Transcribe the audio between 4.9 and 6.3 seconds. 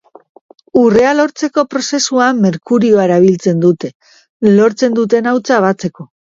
duten hautsa batzeko.